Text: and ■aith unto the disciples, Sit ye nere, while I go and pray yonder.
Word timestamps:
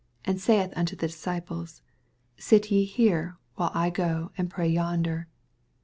and 0.25 0.39
■aith 0.39 0.73
unto 0.75 0.95
the 0.95 1.05
disciples, 1.05 1.83
Sit 2.35 2.71
ye 2.71 2.91
nere, 2.97 3.37
while 3.53 3.69
I 3.75 3.91
go 3.91 4.31
and 4.35 4.49
pray 4.49 4.67
yonder. 4.67 5.27